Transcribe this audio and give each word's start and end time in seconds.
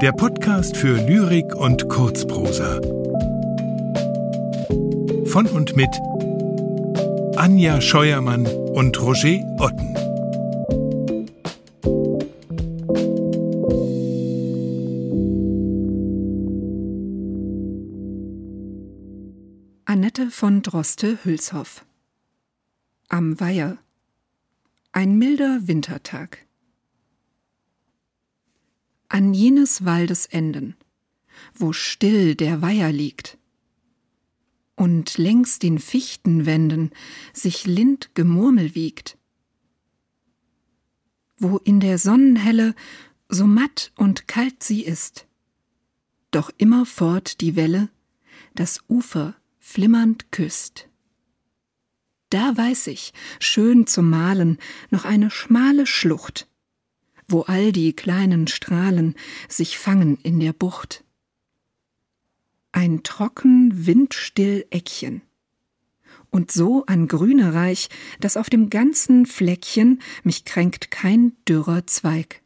der 0.00 0.12
Podcast 0.12 0.76
für 0.76 0.96
Lyrik 0.96 1.54
und 1.56 1.88
Kurzprosa. 1.88 2.80
Von 5.26 5.46
und 5.46 5.76
mit 5.76 5.90
Anja 7.36 7.80
Scheuermann 7.80 8.46
und 8.46 9.00
Roger 9.02 9.40
Otten. 9.58 9.94
Annette 19.84 20.30
von 20.30 20.62
Droste-Hülshoff 20.62 21.84
Am 23.08 23.38
Weiher 23.38 23.76
Ein 24.92 25.18
milder 25.18 25.60
Wintertag 25.62 26.38
An 29.14 29.32
jenes 29.32 29.84
Waldes 29.84 30.26
Enden, 30.26 30.74
wo 31.54 31.72
still 31.72 32.34
der 32.34 32.62
Weiher 32.62 32.90
liegt 32.90 33.38
und 34.74 35.18
längs 35.18 35.60
den 35.60 35.78
Fichtenwänden 35.78 36.90
sich 37.32 37.64
lind 37.64 38.16
Gemurmel 38.16 38.74
wiegt, 38.74 39.16
wo 41.36 41.58
in 41.58 41.78
der 41.78 41.98
Sonnenhelle 41.98 42.74
so 43.28 43.46
matt 43.46 43.92
und 43.94 44.26
kalt 44.26 44.64
sie 44.64 44.82
ist, 44.82 45.28
doch 46.32 46.50
immerfort 46.58 47.40
die 47.40 47.54
Welle 47.54 47.90
das 48.56 48.80
Ufer 48.88 49.36
flimmernd 49.60 50.32
küsst. 50.32 50.88
Da 52.30 52.56
weiß 52.56 52.88
ich, 52.88 53.12
schön 53.38 53.86
zum 53.86 54.10
Malen, 54.10 54.58
noch 54.90 55.04
eine 55.04 55.30
schmale 55.30 55.86
Schlucht, 55.86 56.48
wo 57.28 57.42
all 57.42 57.72
die 57.72 57.92
kleinen 57.92 58.46
Strahlen 58.46 59.14
sich 59.48 59.78
fangen 59.78 60.18
in 60.22 60.40
der 60.40 60.52
Bucht. 60.52 61.04
Ein 62.72 63.02
trocken, 63.02 63.86
windstill 63.86 64.66
Eckchen. 64.70 65.22
Und 66.30 66.50
so 66.50 66.84
an 66.86 67.06
Grüne 67.06 67.54
reich, 67.54 67.88
dass 68.18 68.36
auf 68.36 68.50
dem 68.50 68.68
ganzen 68.68 69.26
Fleckchen 69.26 70.00
mich 70.24 70.44
kränkt 70.44 70.90
kein 70.90 71.32
dürrer 71.48 71.86
Zweig. 71.86 72.42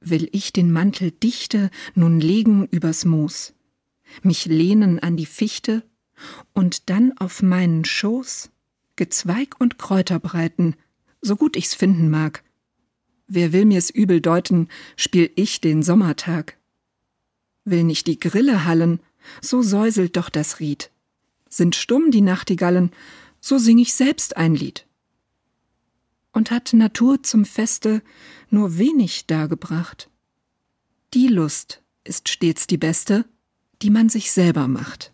Will 0.00 0.28
ich 0.32 0.52
den 0.52 0.70
Mantel 0.70 1.10
dichte 1.10 1.70
nun 1.94 2.20
legen 2.20 2.66
übers 2.66 3.06
Moos, 3.06 3.54
mich 4.22 4.44
lehnen 4.44 4.98
an 4.98 5.16
die 5.16 5.24
Fichte 5.24 5.82
und 6.52 6.90
dann 6.90 7.16
auf 7.16 7.42
meinen 7.42 7.86
Schoß 7.86 8.50
Gezweig 8.96 9.56
und 9.58 9.78
Kräuter 9.78 10.20
breiten, 10.20 10.76
so 11.20 11.36
gut 11.36 11.56
ich's 11.56 11.74
finden 11.74 12.10
mag. 12.10 12.44
Wer 13.26 13.52
will 13.52 13.64
mir's 13.64 13.90
übel 13.90 14.20
deuten, 14.20 14.68
spiel 14.96 15.30
ich 15.34 15.60
den 15.60 15.82
Sommertag. 15.82 16.58
Will 17.64 17.84
nicht 17.84 18.06
die 18.06 18.18
Grille 18.18 18.64
hallen, 18.64 19.00
so 19.40 19.62
säuselt 19.62 20.16
doch 20.16 20.28
das 20.28 20.60
Ried. 20.60 20.90
Sind 21.48 21.74
stumm 21.74 22.10
die 22.10 22.20
Nachtigallen, 22.20 22.90
so 23.40 23.58
sing 23.58 23.78
ich 23.78 23.94
selbst 23.94 24.36
ein 24.36 24.54
Lied. 24.54 24.86
Und 26.32 26.50
hat 26.50 26.72
Natur 26.72 27.22
zum 27.22 27.44
Feste 27.44 28.02
nur 28.50 28.76
wenig 28.76 29.26
dargebracht. 29.26 30.10
Die 31.14 31.28
Lust 31.28 31.82
ist 32.02 32.28
stets 32.28 32.66
die 32.66 32.76
beste, 32.76 33.24
die 33.82 33.90
man 33.90 34.08
sich 34.08 34.32
selber 34.32 34.68
macht. 34.68 35.13